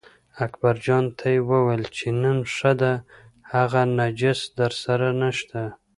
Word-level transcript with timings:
اکبرجان 0.45 1.05
ته 1.17 1.25
یې 1.33 1.41
وویل 1.49 1.83
چې 1.95 2.07
نن 2.21 2.37
ښه 2.55 2.71
ده 2.81 2.93
هغه 3.51 3.81
نجس 3.99 4.39
درسره 4.59 5.07
نشته. 5.21 5.61